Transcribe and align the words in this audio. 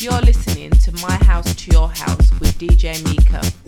You're 0.00 0.20
listening 0.20 0.70
to 0.70 0.92
My 1.02 1.16
House 1.24 1.52
to 1.56 1.70
Your 1.72 1.88
House 1.88 2.30
with 2.38 2.56
DJ 2.56 2.94
Meeka. 3.02 3.67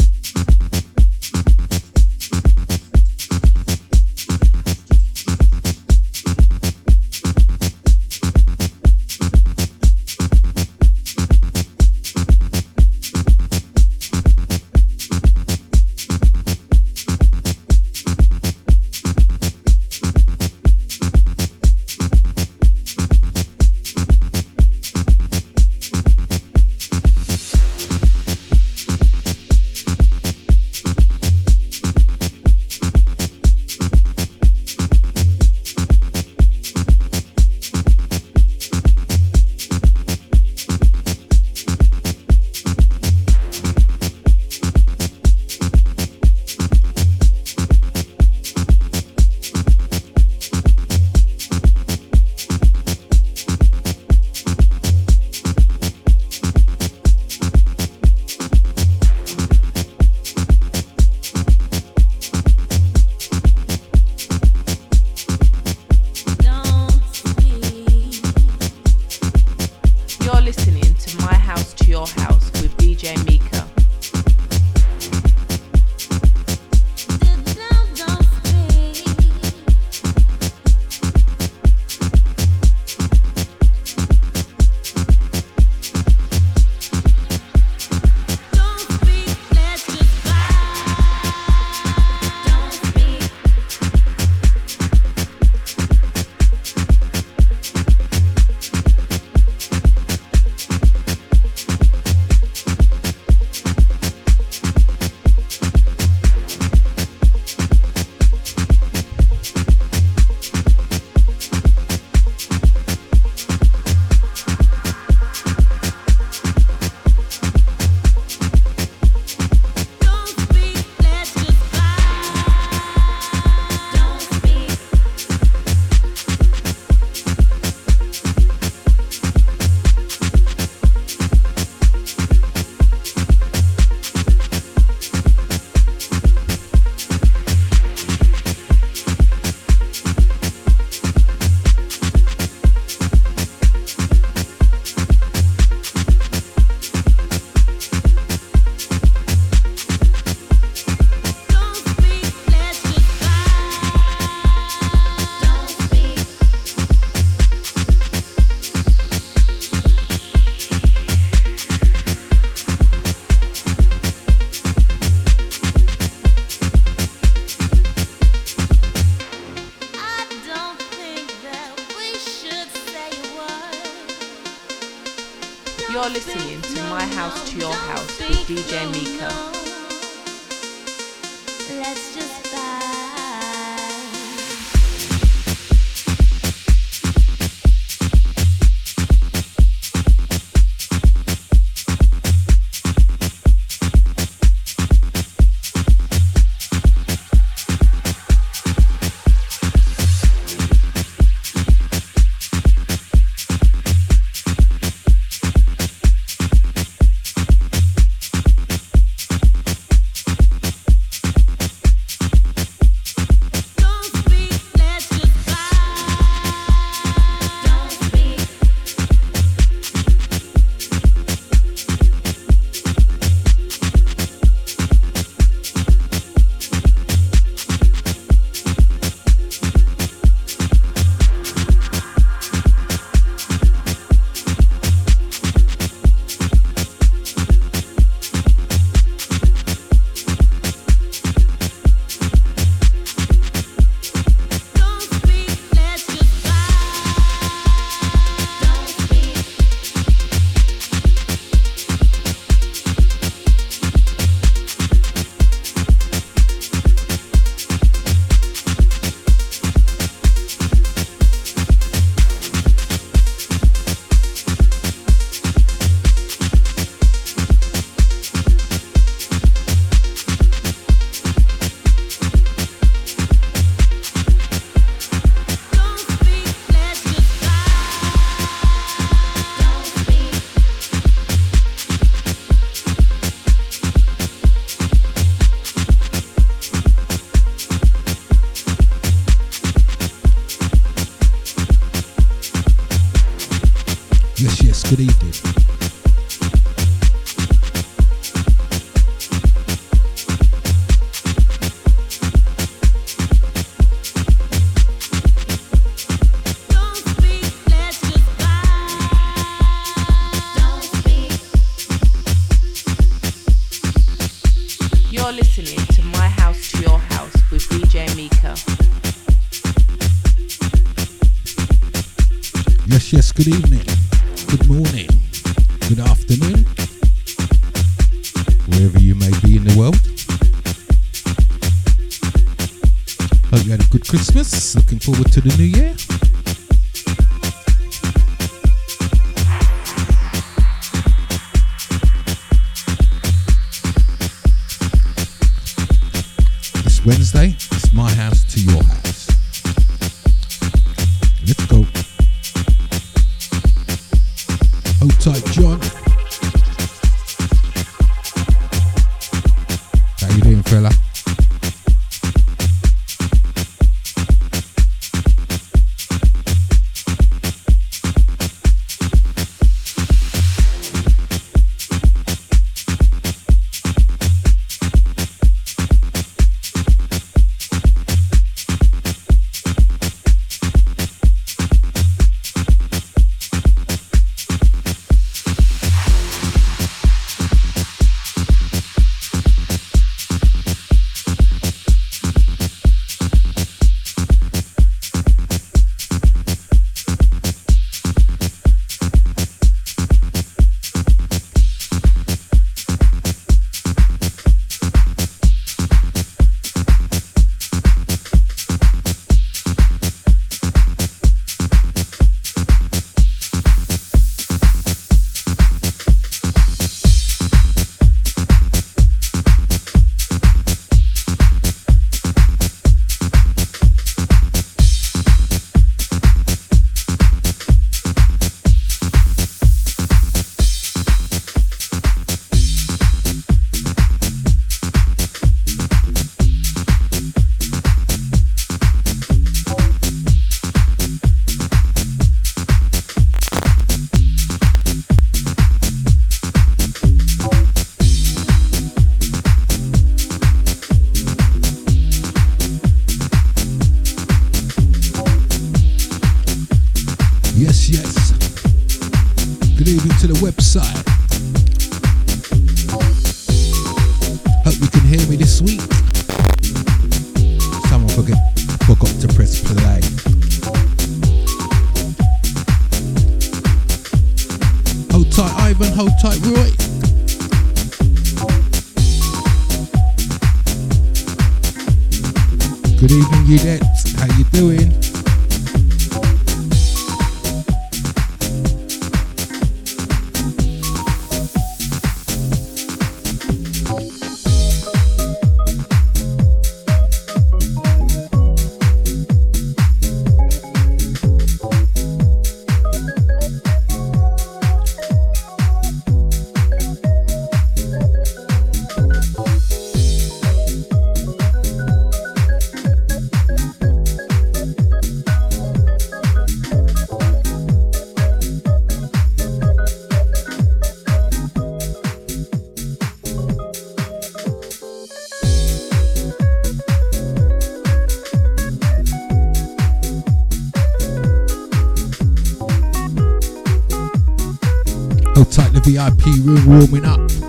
VIP 536.30 536.46
room 536.46 536.66
warming 536.66 537.04
up. 537.04 537.39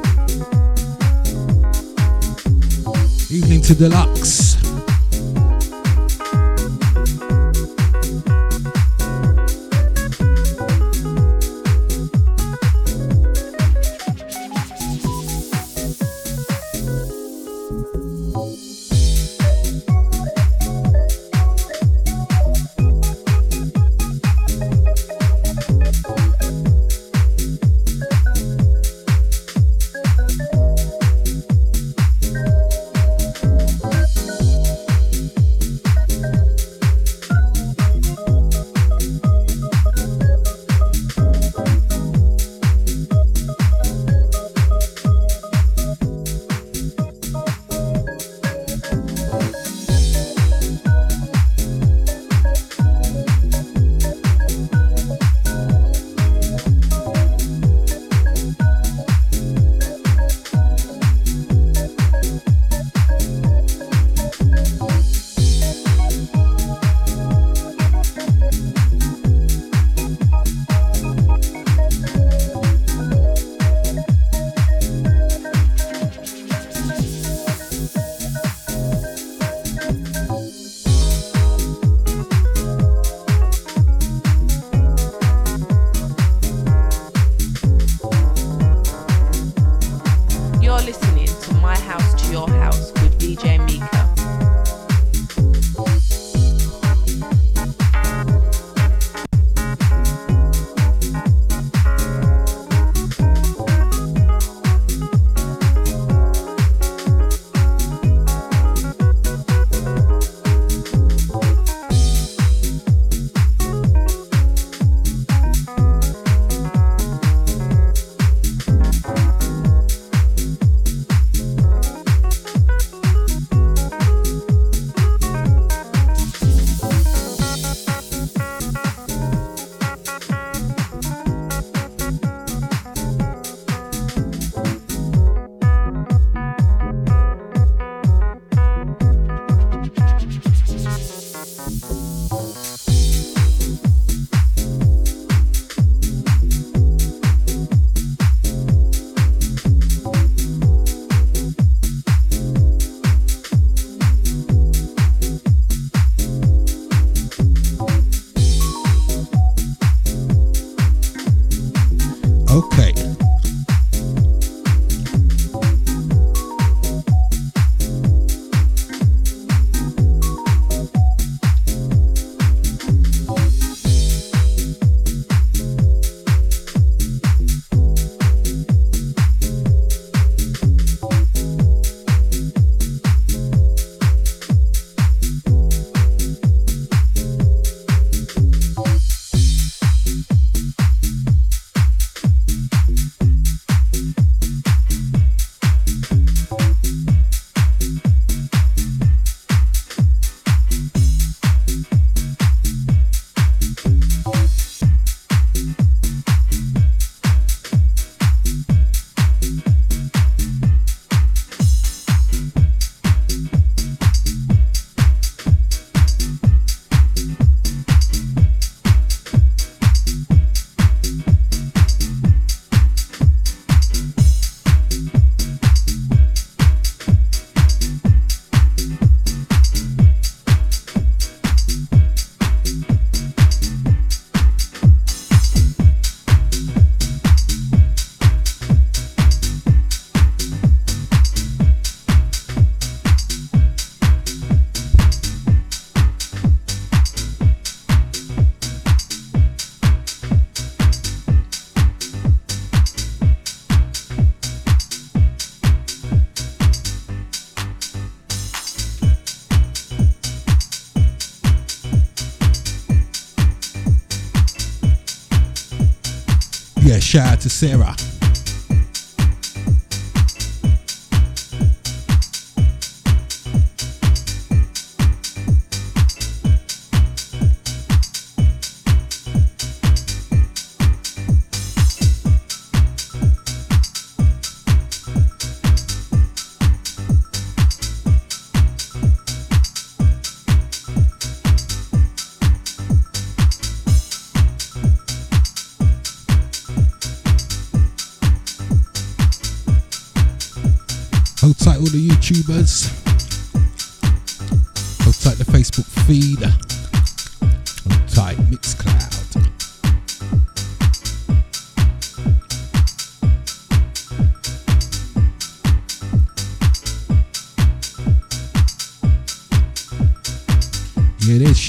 Shout 267.12 267.28
out 267.28 267.42
to 267.42 267.50
Sarah. 267.50 268.21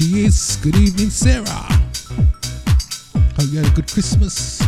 She 0.03 0.25
is. 0.25 0.57
Good 0.57 0.77
evening, 0.77 1.11
Sarah. 1.11 1.45
Hope 3.37 3.51
you 3.51 3.59
had 3.59 3.67
a 3.67 3.75
good 3.75 3.91
Christmas. 3.91 4.62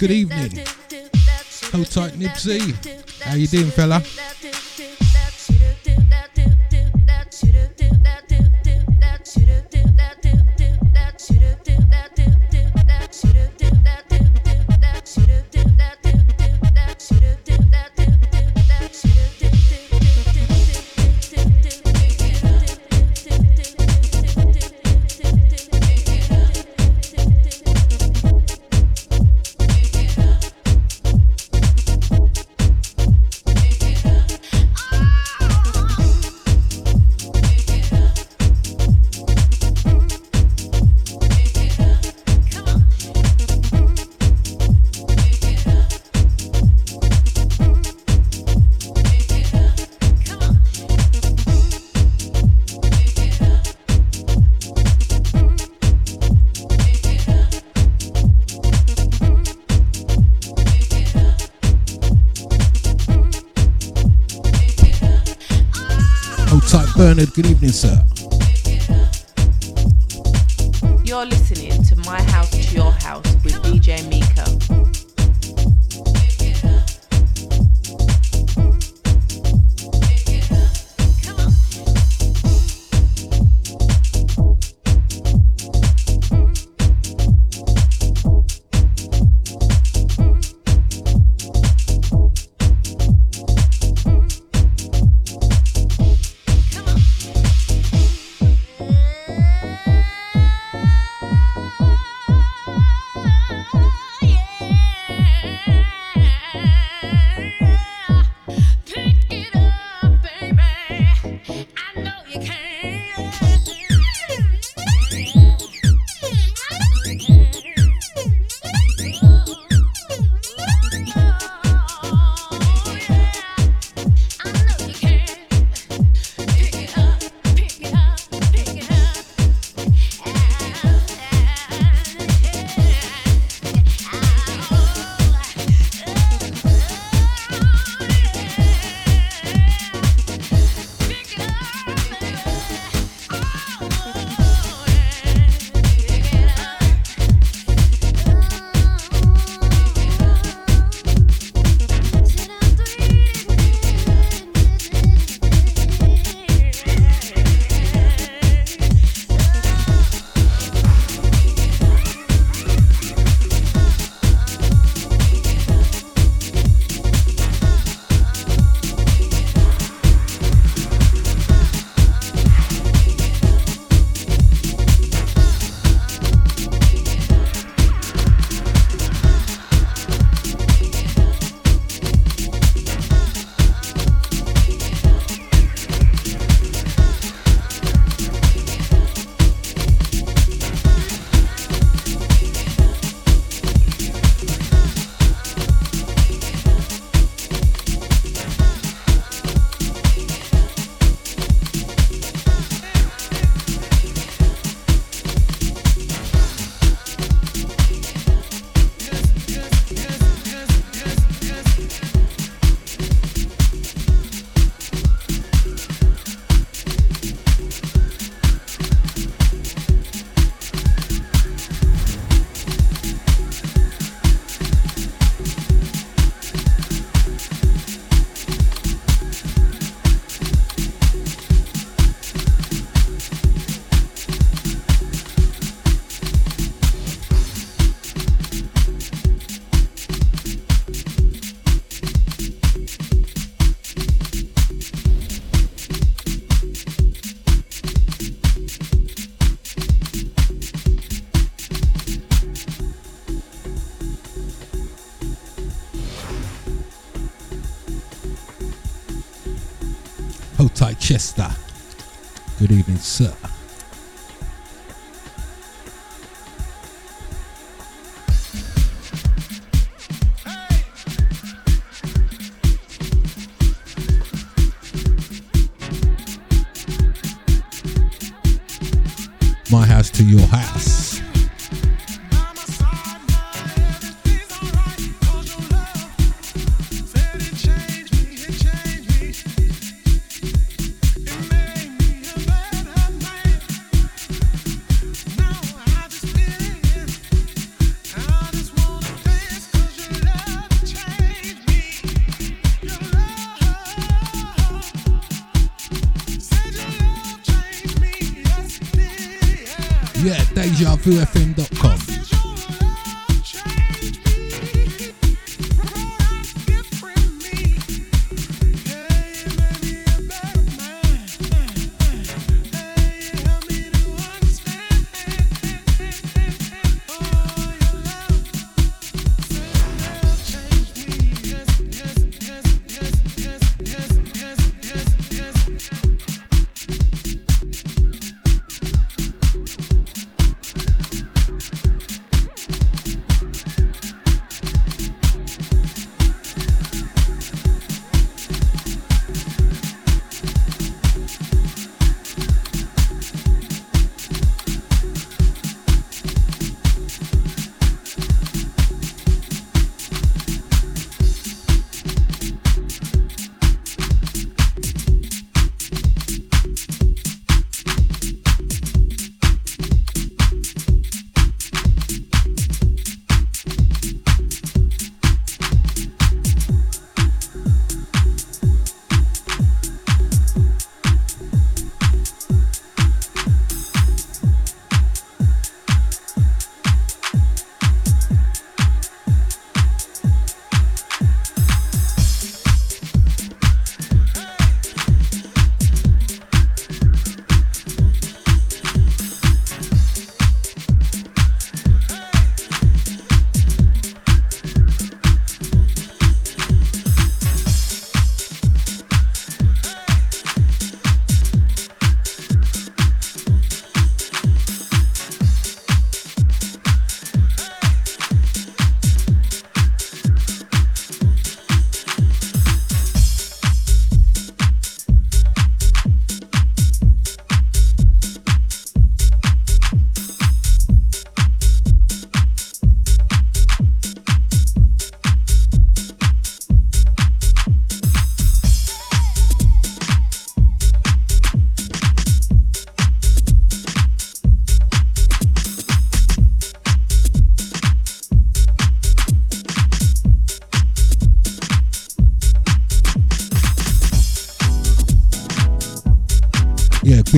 Good 0.00 0.12
evening. 0.12 0.64
Hold 1.72 1.90
tight, 1.90 2.12
Nipsey. 2.14 2.72
How 3.22 3.34
you 3.34 3.46
doing, 3.46 3.70
fella? 3.70 4.02
house 73.02 73.24
with 73.44 73.54
DJ 73.62 73.98
Meeka. 74.10 74.79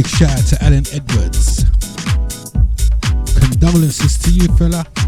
Big 0.03 0.11
shout 0.11 0.31
out 0.31 0.47
to 0.47 0.65
Alan 0.65 0.85
Edwards. 0.93 1.65
Condolences 3.39 4.19
to 4.19 4.31
you, 4.31 4.49
fella. 4.57 5.02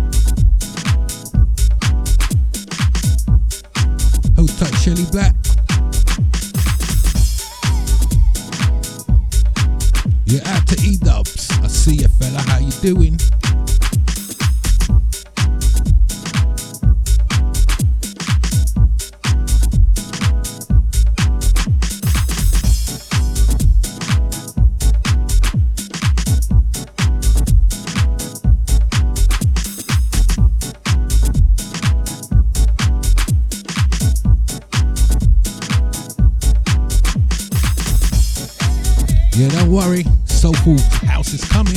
Yeah, 39.36 39.48
don't 39.48 39.72
worry. 39.72 40.04
Soulful 40.26 40.78
House 41.08 41.32
is 41.32 41.42
coming. 41.42 41.74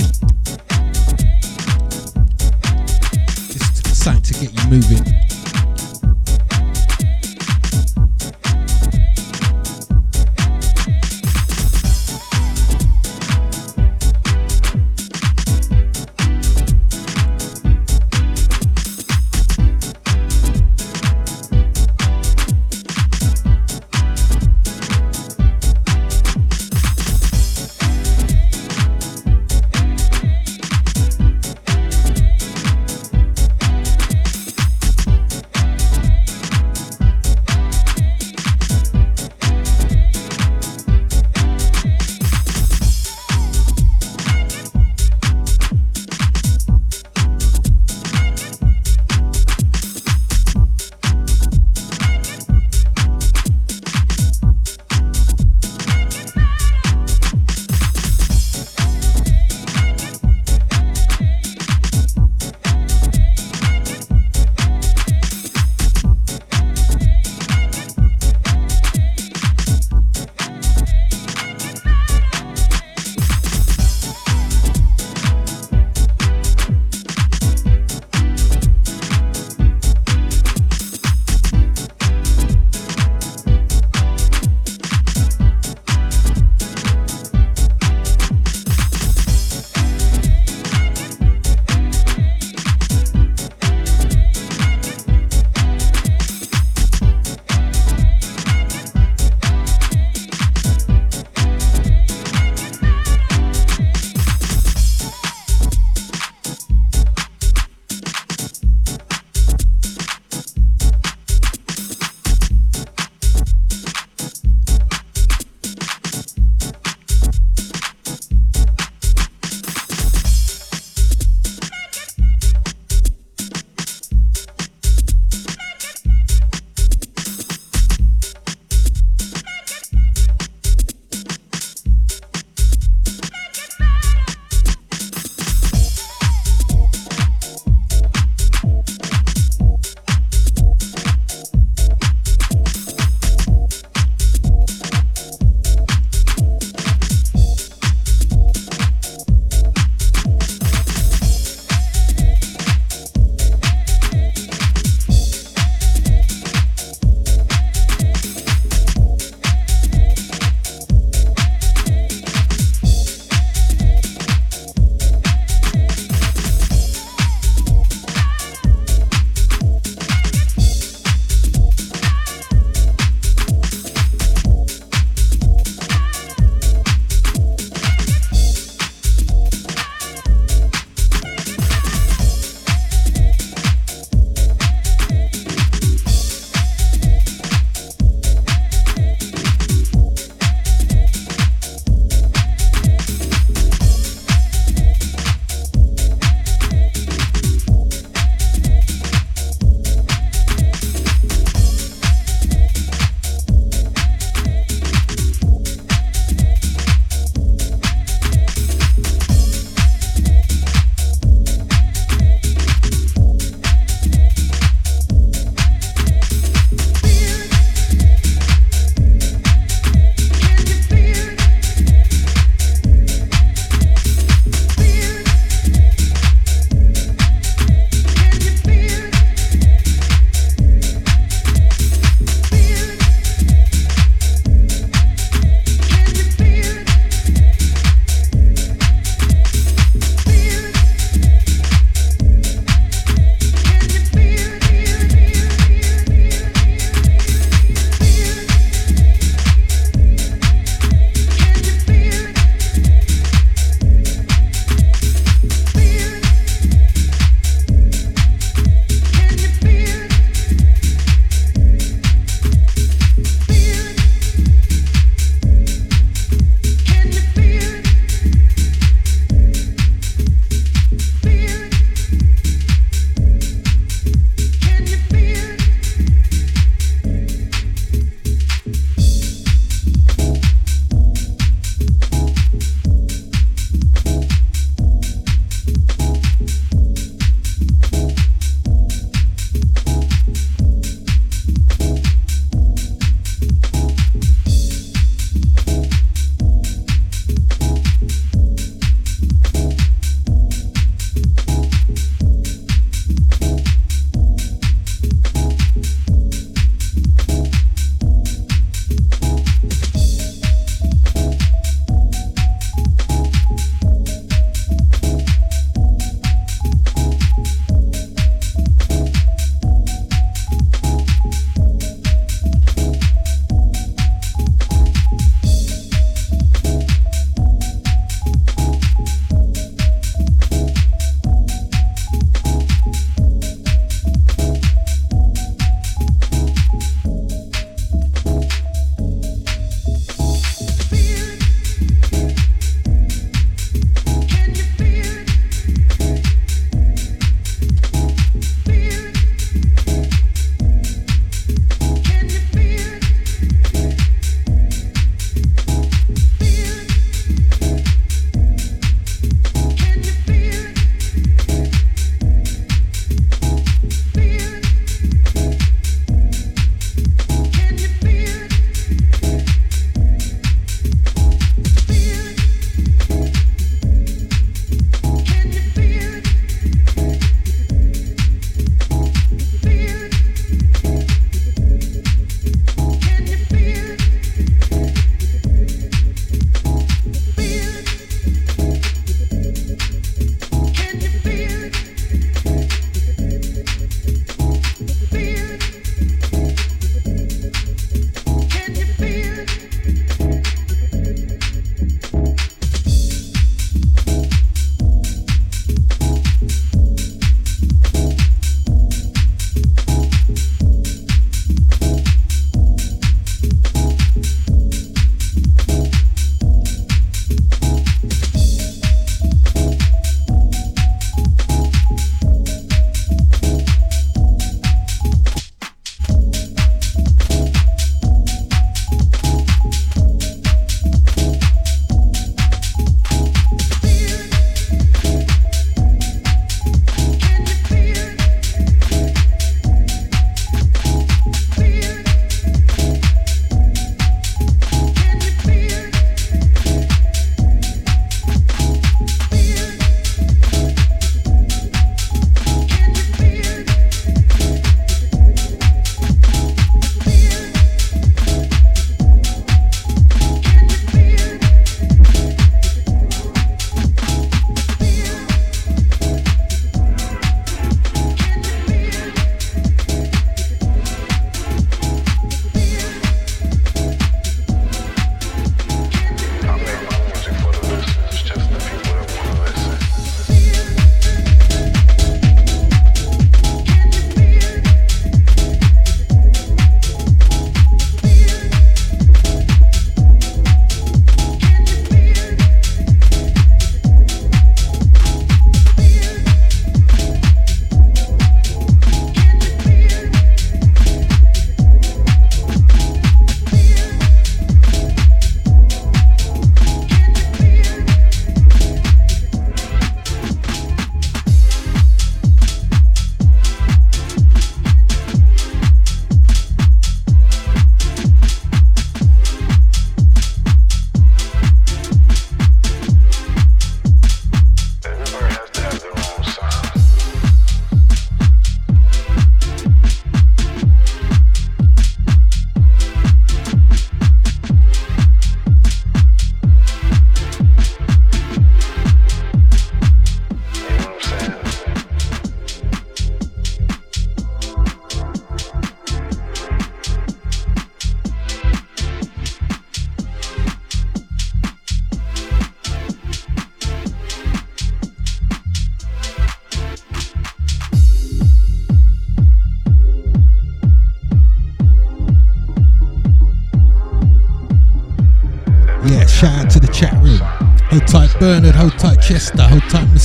Just 3.48 3.96
something 3.96 4.22
to 4.22 4.34
get 4.34 4.54
you 4.54 4.70
moving. 4.70 5.17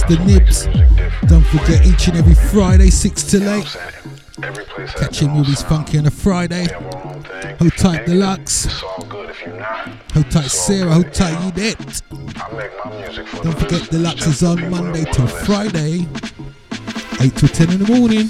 Mr. 0.03 0.27
Nibs. 0.27 0.67
Don't 1.29 1.45
forget 1.45 1.87
each 1.87 2.09
and 2.09 2.17
every 2.17 2.35
Friday, 2.35 2.91
6 2.91 3.23
till 3.23 3.49
8. 3.49 3.77
Catching 4.97 5.31
movies 5.31 5.63
funky 5.63 5.99
on 5.99 6.07
a 6.07 6.11
Friday. 6.11 6.67
Hold 7.59 7.77
tight 7.77 8.07
Deluxe. 8.07 8.67
Hold 10.13 10.31
tight 10.31 10.51
Sarah, 10.51 10.93
hold 10.93 11.13
tight 11.13 11.35
Udette. 11.35 12.03
Don't 13.43 13.59
forget 13.59 13.91
Deluxe 13.91 14.27
is 14.27 14.43
on 14.43 14.69
Monday 14.71 15.05
till 15.13 15.29
Friday, 15.29 16.09
8 17.21 17.37
till 17.37 17.49
10 17.49 17.71
in 17.71 17.79
the 17.79 17.93
morning. 17.97 18.29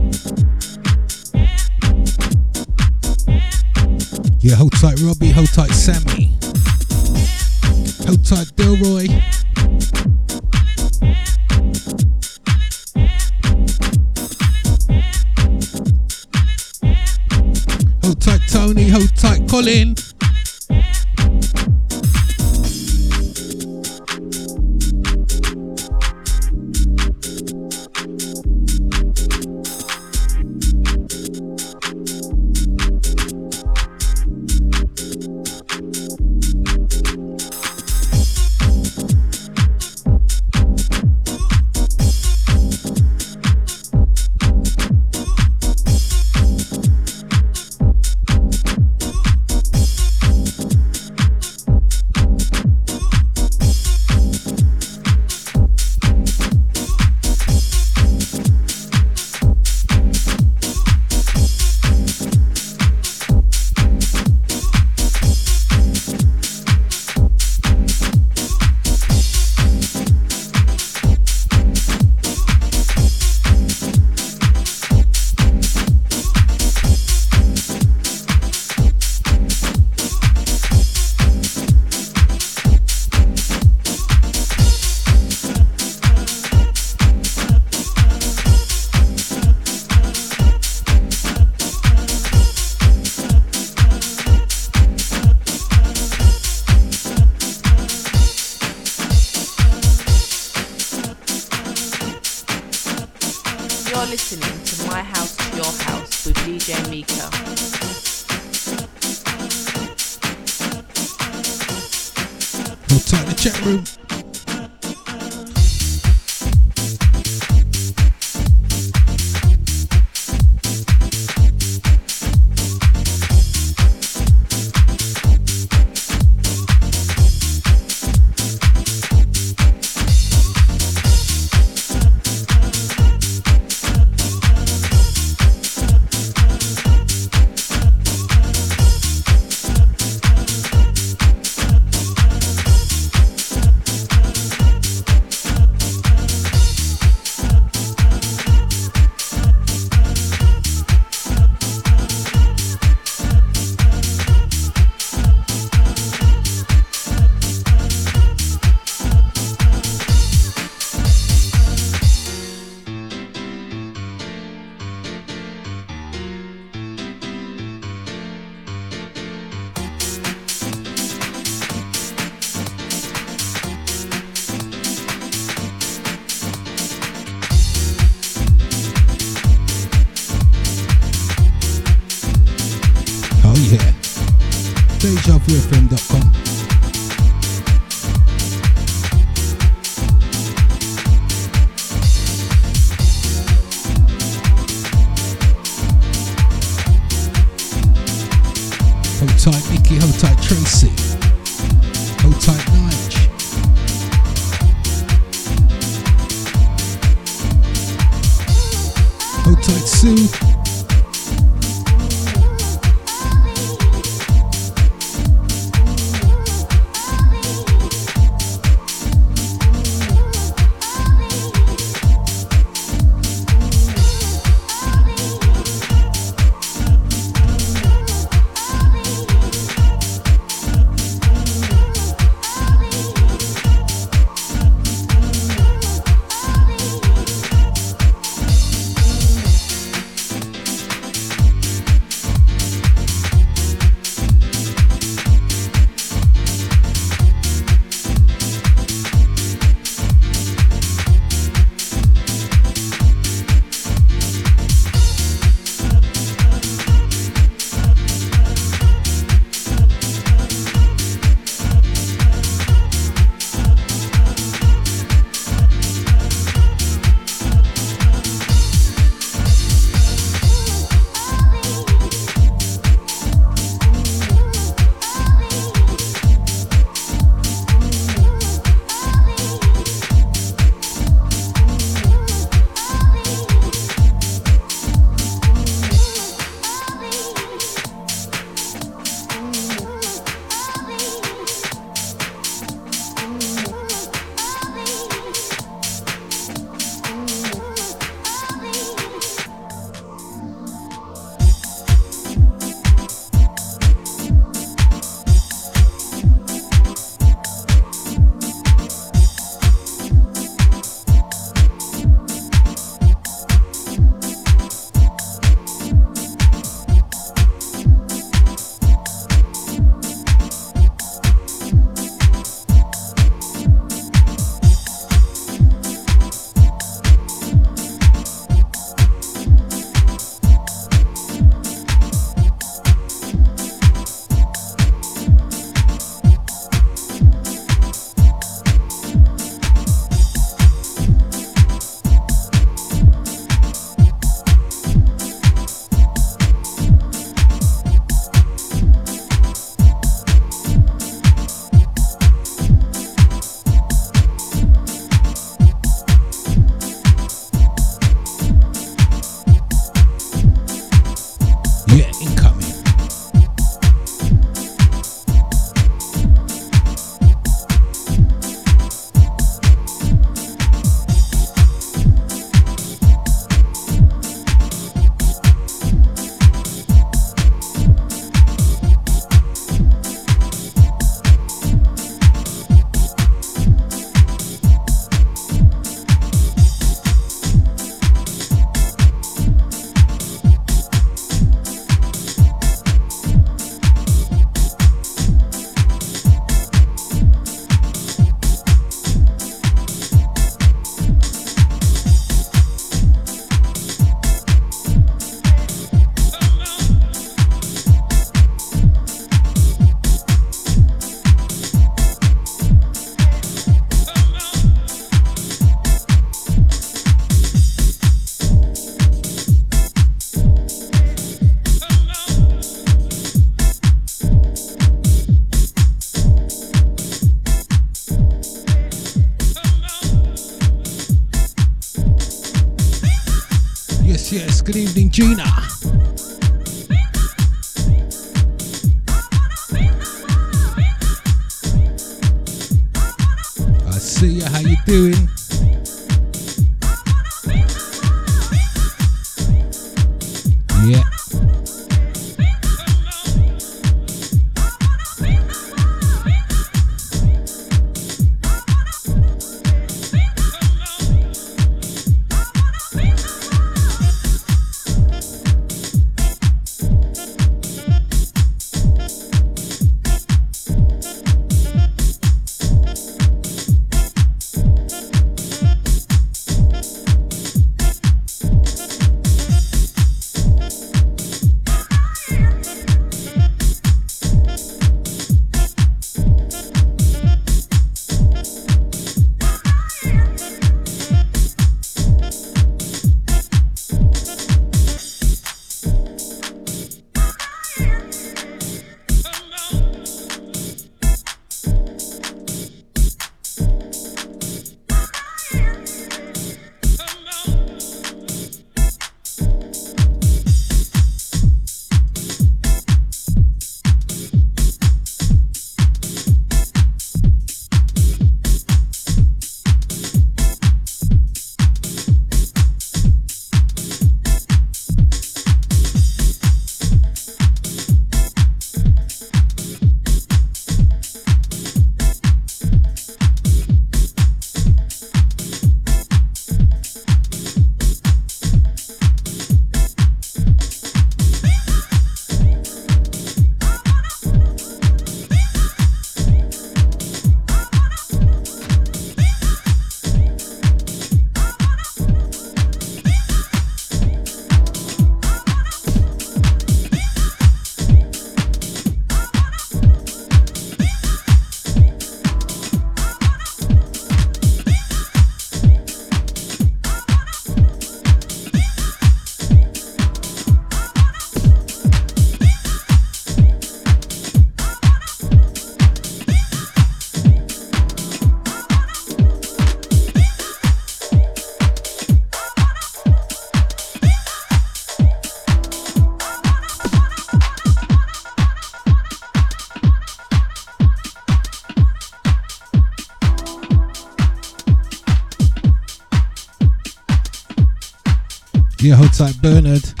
Tight, 599.21 599.39
Bernard. 599.39 600.00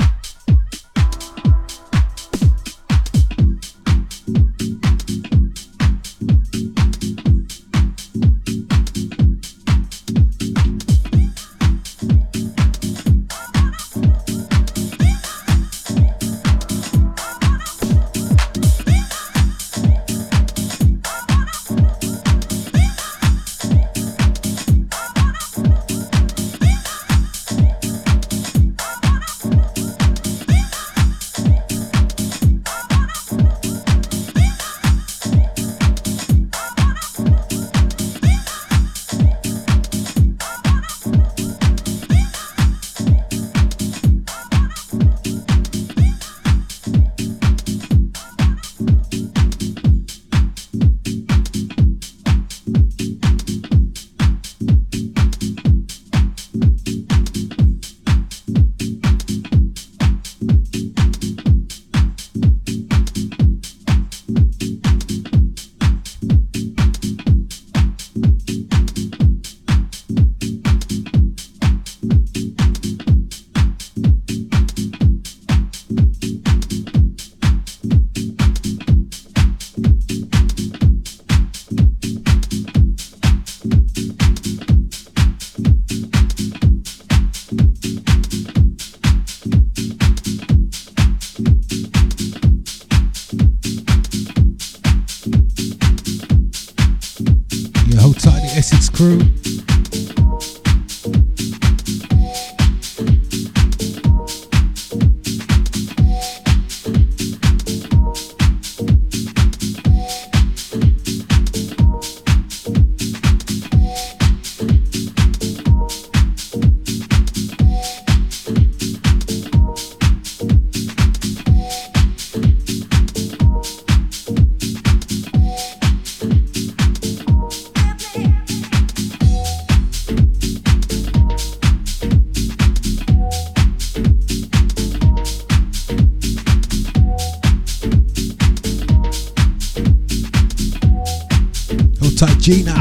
Gina. 142.41 142.73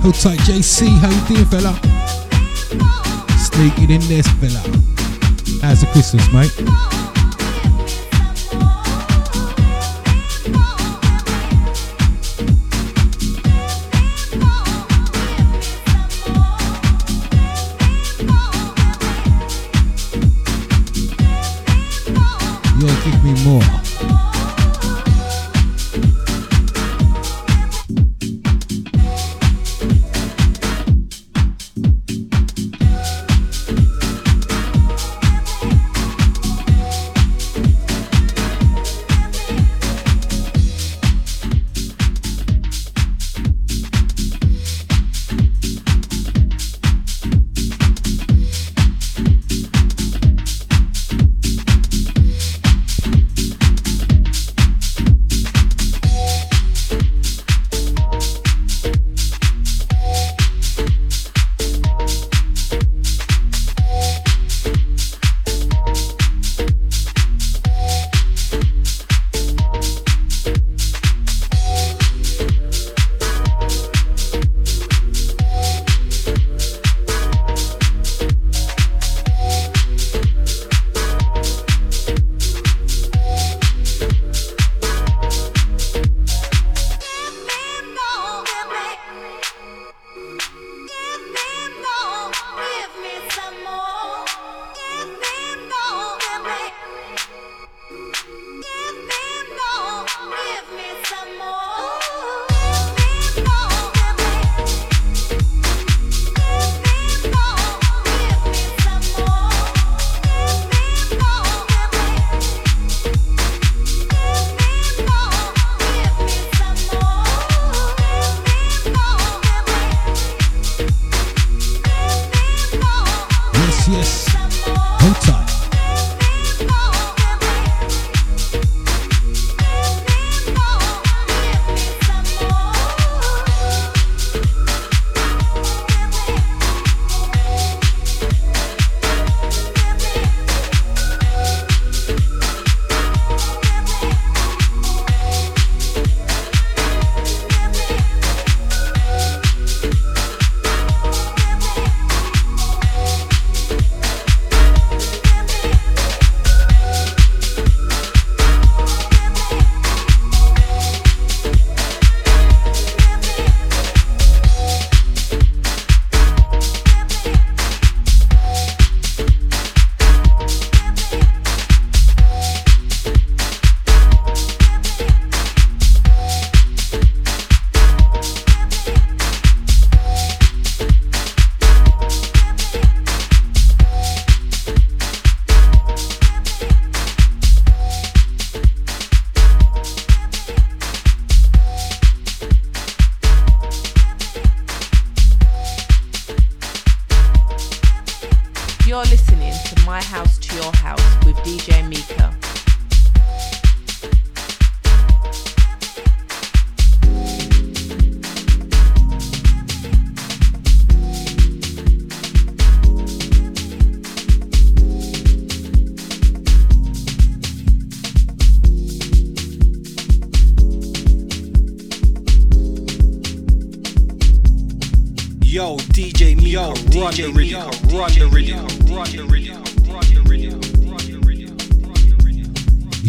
Hold 0.00 0.14
tight, 0.14 0.38
JC. 0.40 0.88
How 0.98 1.10
you 1.10 1.20
doing, 1.28 1.44
fella? 1.44 1.78
Sneaking 3.36 3.90
in 3.90 4.00
this, 4.08 4.26
fella. 4.40 4.81
As 5.64 5.82
a 5.84 5.86
Christmas, 5.86 6.26
mate. 6.32 6.52
You'll 22.78 23.04
give 23.04 23.24
me 23.24 23.44
more. 23.44 23.61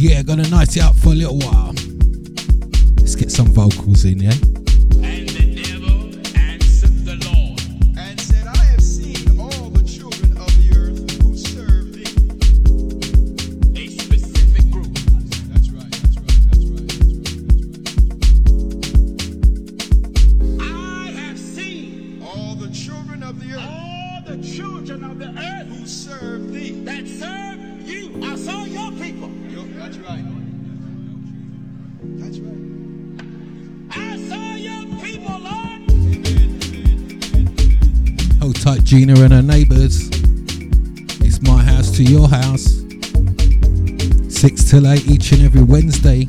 Yeah, 0.04 0.22
gonna 0.22 0.44
night 0.50 0.76
it 0.76 0.84
out 0.84 0.98
for 0.98 1.14
a 1.14 1.16
little 1.16 1.38
while. 1.38 1.74
Let's 2.98 3.16
get 3.16 3.32
some 3.32 3.48
vocals 3.48 4.04
in, 4.04 4.20
yeah? 4.20 4.34
6 44.44 44.64
till 44.66 44.86
8 44.86 45.08
each 45.08 45.32
and 45.32 45.44
every 45.44 45.62
Wednesday. 45.62 46.26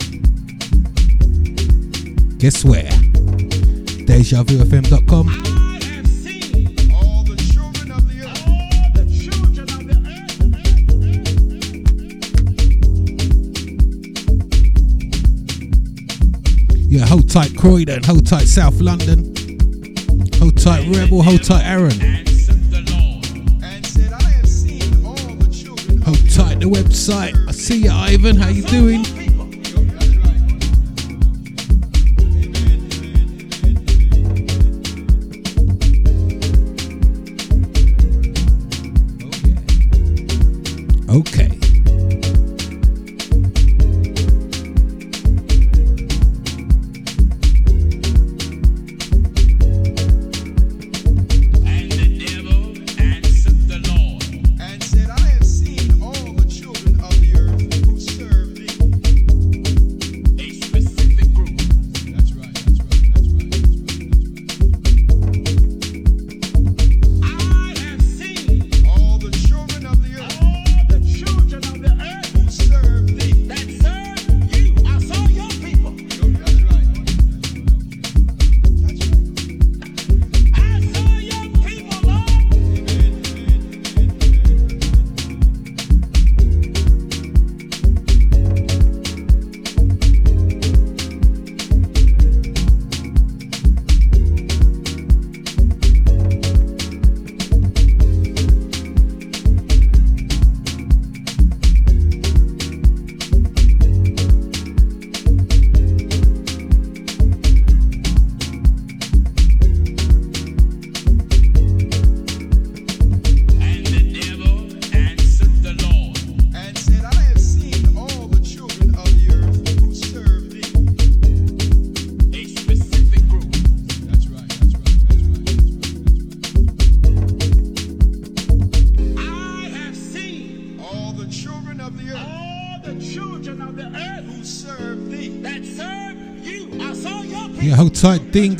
Guess 2.38 2.64
where? 2.64 2.88
DejaVuFM.com. 4.06 5.26
Yeah, 16.88 17.04
hold 17.06 17.28
tight 17.28 17.56
Croydon, 17.58 18.04
hold 18.04 18.28
tight 18.28 18.46
South 18.46 18.80
London, 18.80 19.34
hold 20.38 20.56
tight 20.56 20.86
Rebel, 20.96 21.20
hold 21.20 21.42
tight 21.42 21.64
Aaron. 21.64 21.98
Hold 26.04 26.30
tight 26.30 26.60
the 26.60 26.70
website. 26.70 27.43
See 27.64 27.84
you, 27.84 27.90
Ivan. 27.90 28.36
How 28.36 28.50
you 28.50 28.60
doing? 28.60 29.13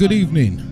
good 0.04 0.12
evening. 0.12 0.63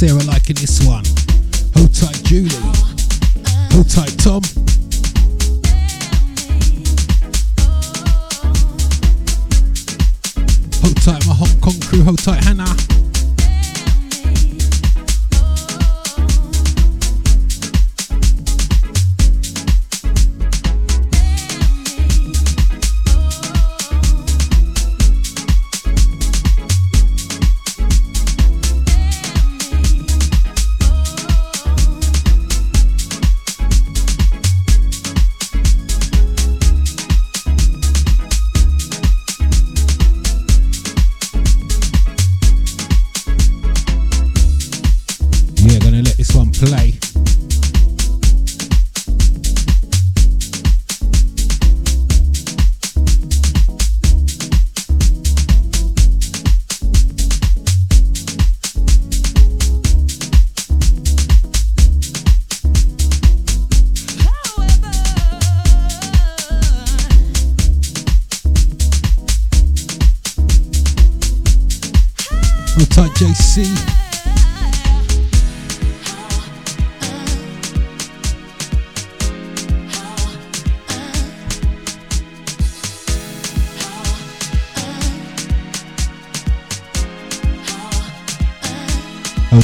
Sarah 0.00 0.14
liking 0.14 0.39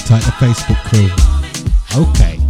tight 0.07 0.23
the 0.23 0.31
Facebook 0.39 0.77
crew. 0.85 2.01
Okay. 2.01 2.46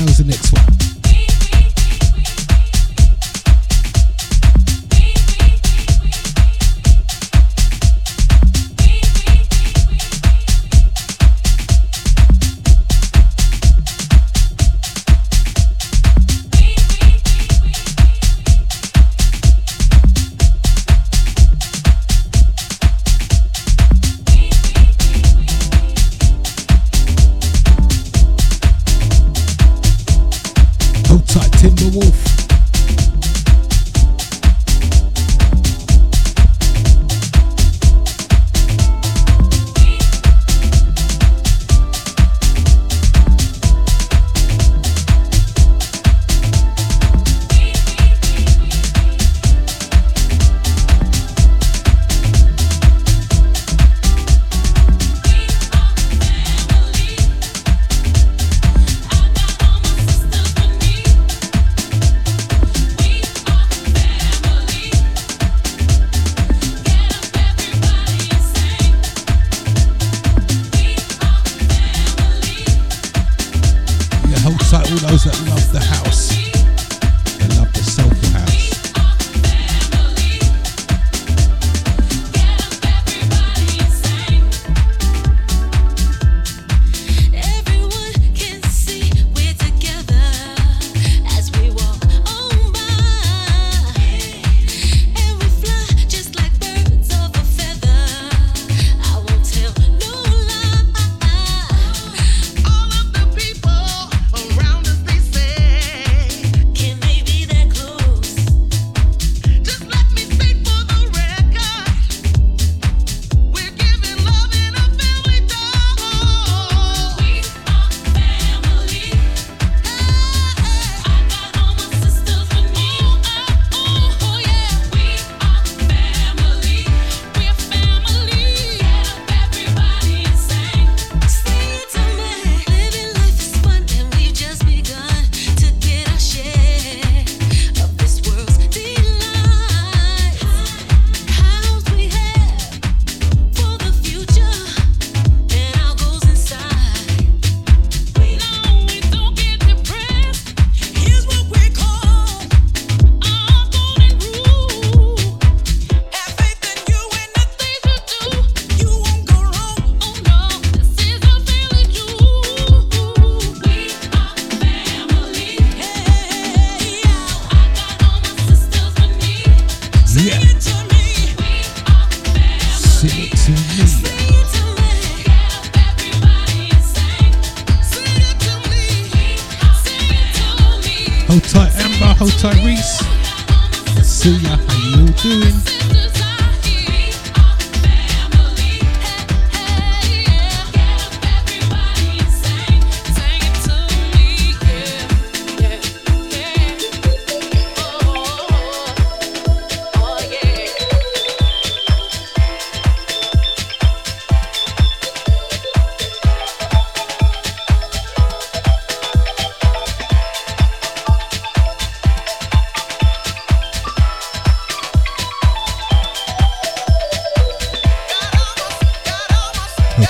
knows 0.00 0.18
the 0.18 0.24
next 0.24 0.52
one. 0.52 0.79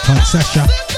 Icon 0.03 0.90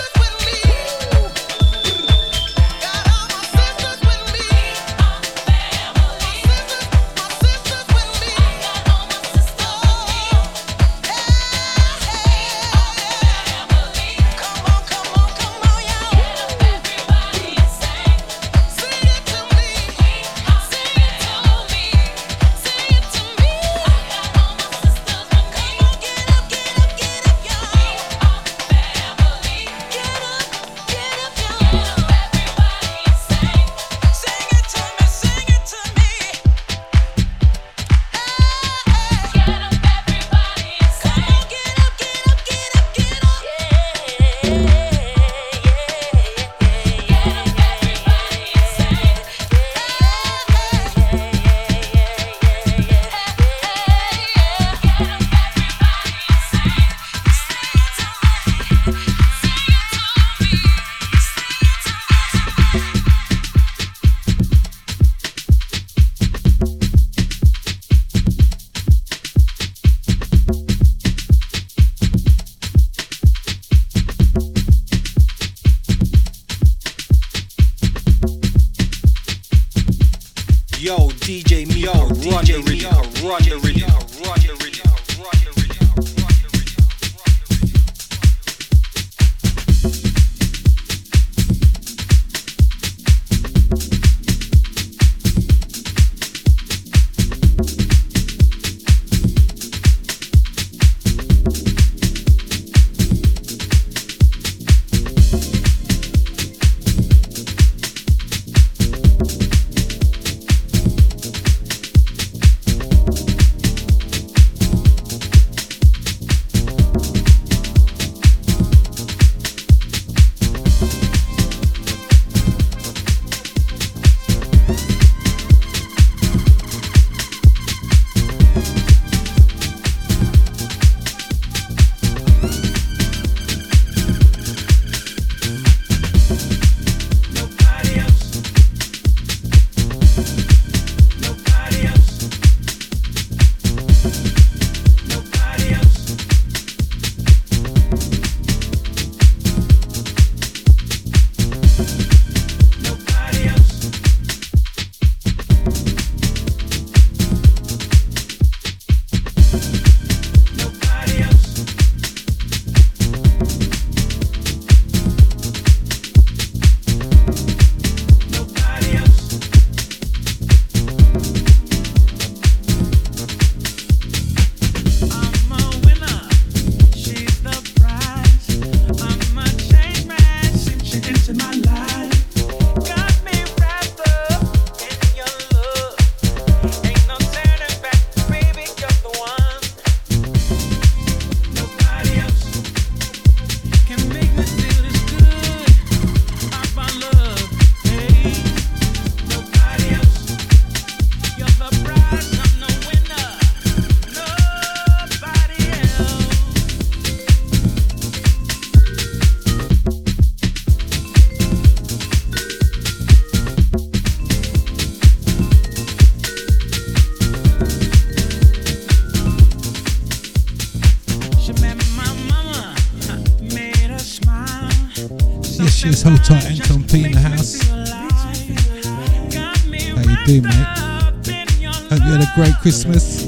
do, 230.26 230.42
mate. 230.42 230.52
Hope 230.52 232.00
you 232.04 232.12
had 232.12 232.22
a 232.22 232.32
great 232.34 232.54
Christmas. 232.60 233.24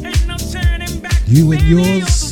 You 1.27 1.53
and 1.53 1.63
yours. 1.63 2.24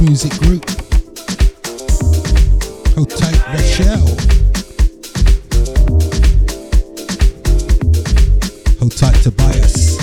music 0.00 0.32
group. 0.38 0.64
Hold 2.94 3.10
tight, 3.10 3.40
Rochelle. 3.52 4.06
Hold 8.78 8.92
tight, 8.96 9.16
Tobias. 9.22 9.96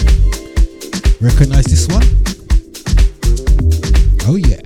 Recognize 1.21 1.65
this 1.65 1.87
one? 1.87 2.03
Oh, 4.25 4.35
yeah. 4.35 4.62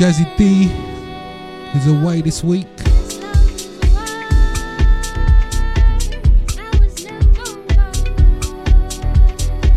Jazzy 0.00 0.24
D 0.38 0.64
is 1.76 1.86
away 1.86 2.22
this 2.22 2.42
week. 2.42 2.66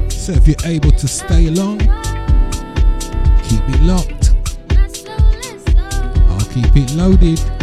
So 0.09 0.31
if 0.31 0.47
you're 0.47 0.55
able 0.63 0.91
to 0.91 1.07
stay 1.09 1.47
along, 1.47 1.79
keep 3.49 3.63
it 3.67 3.81
locked. 3.81 4.31
I'll 6.29 6.45
keep 6.53 6.73
it 6.77 6.95
loaded. 6.95 7.62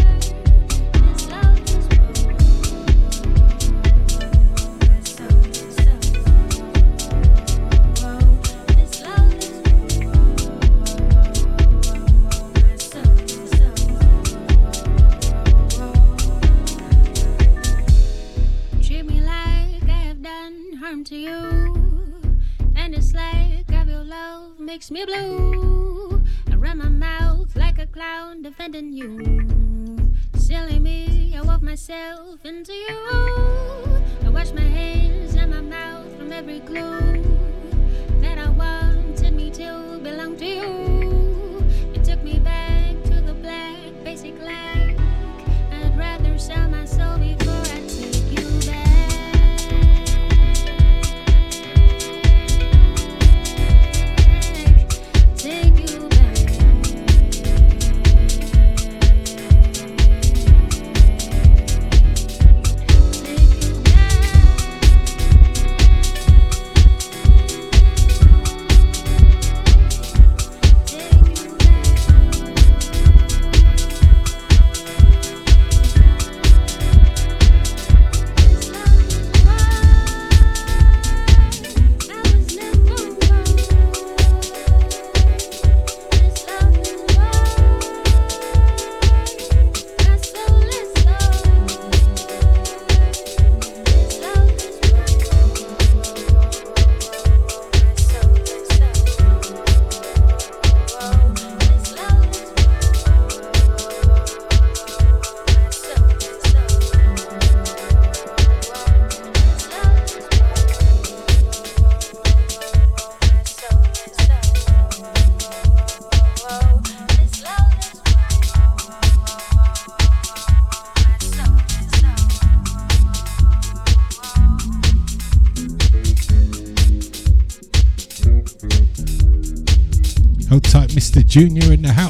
Jr. 131.31 131.75
in 131.75 131.83
the 131.83 131.93
house. 131.93 132.10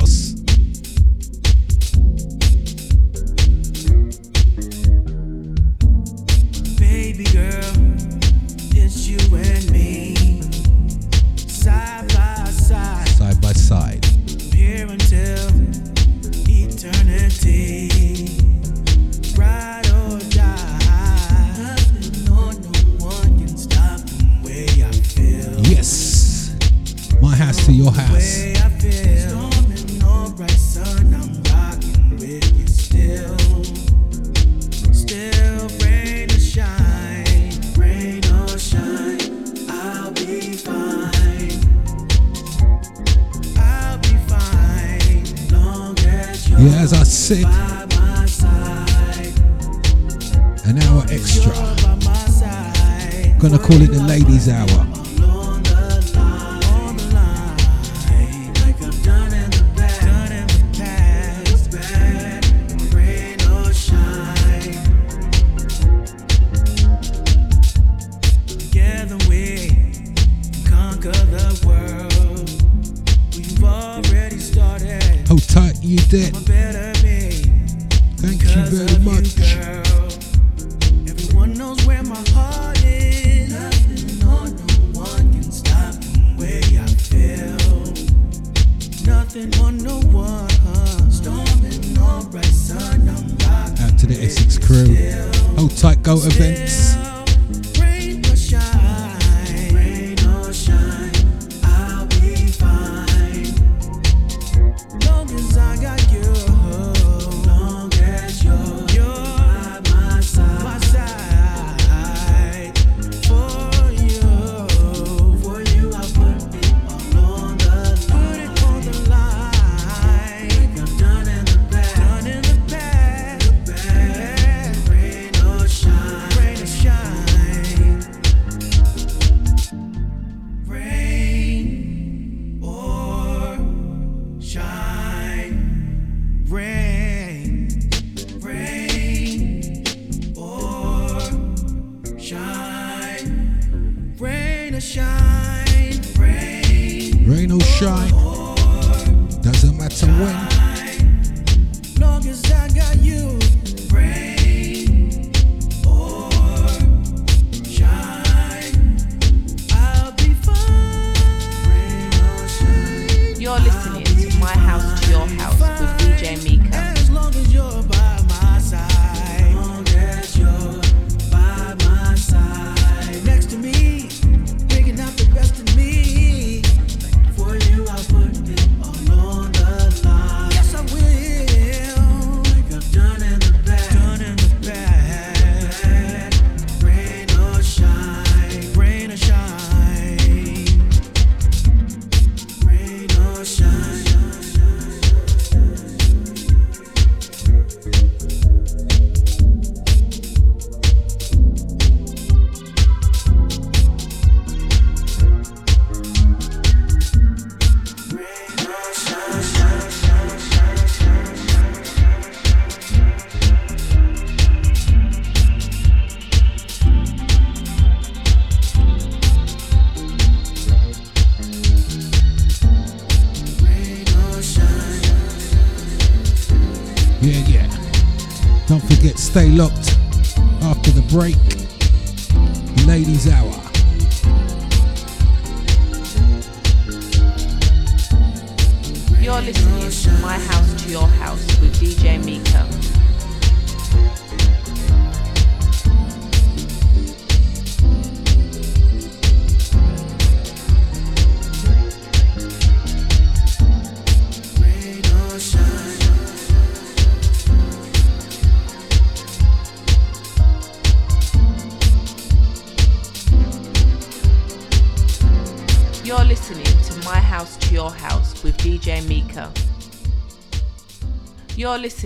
understand. 76.12 76.49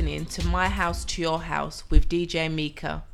listening 0.05 0.27
to 0.27 0.47
My 0.49 0.69
House 0.69 1.03
to 1.07 1.23
Your 1.23 1.41
House 1.41 1.85
with 1.89 2.11
DJ 2.11 2.51
Meeka. 2.51 3.05